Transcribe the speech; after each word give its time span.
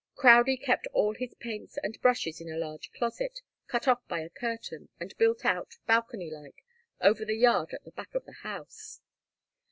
Crowdie 0.15 0.57
kept 0.57 0.87
all 0.93 1.13
his 1.13 1.35
paints 1.35 1.77
and 1.83 2.01
brushes 2.01 2.41
in 2.41 2.49
a 2.51 2.57
large 2.57 2.91
closet, 2.91 3.41
cut 3.67 3.87
off 3.87 4.01
by 4.07 4.21
a 4.21 4.31
curtain, 4.31 4.89
and 4.99 5.15
built 5.19 5.45
out, 5.45 5.75
balcony 5.85 6.31
like, 6.31 6.63
over 7.01 7.23
the 7.23 7.37
yard 7.37 7.71
at 7.71 7.83
the 7.83 7.91
back 7.91 8.15
of 8.15 8.25
the 8.25 8.31
house. 8.41 8.99